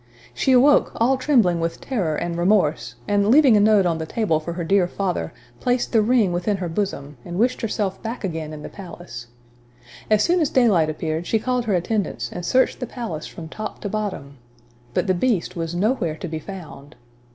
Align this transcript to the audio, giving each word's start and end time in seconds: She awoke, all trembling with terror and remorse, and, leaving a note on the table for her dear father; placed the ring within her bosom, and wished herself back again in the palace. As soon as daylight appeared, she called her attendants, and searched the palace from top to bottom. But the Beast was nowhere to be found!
She 0.33 0.51
awoke, 0.53 0.93
all 0.95 1.15
trembling 1.15 1.59
with 1.59 1.79
terror 1.79 2.15
and 2.15 2.35
remorse, 2.35 2.95
and, 3.07 3.29
leaving 3.29 3.55
a 3.55 3.59
note 3.59 3.85
on 3.85 3.99
the 3.99 4.07
table 4.07 4.39
for 4.39 4.53
her 4.53 4.63
dear 4.63 4.87
father; 4.87 5.31
placed 5.59 5.91
the 5.93 6.01
ring 6.01 6.33
within 6.33 6.57
her 6.57 6.67
bosom, 6.67 7.17
and 7.23 7.37
wished 7.37 7.61
herself 7.61 8.01
back 8.01 8.23
again 8.23 8.51
in 8.51 8.63
the 8.63 8.67
palace. 8.67 9.27
As 10.09 10.23
soon 10.23 10.39
as 10.39 10.49
daylight 10.49 10.89
appeared, 10.89 11.27
she 11.27 11.37
called 11.37 11.65
her 11.65 11.75
attendants, 11.75 12.31
and 12.31 12.43
searched 12.43 12.79
the 12.79 12.87
palace 12.87 13.27
from 13.27 13.47
top 13.47 13.79
to 13.81 13.89
bottom. 13.89 14.37
But 14.95 15.05
the 15.05 15.13
Beast 15.13 15.55
was 15.55 15.75
nowhere 15.75 16.15
to 16.15 16.27
be 16.27 16.39
found! 16.39 16.95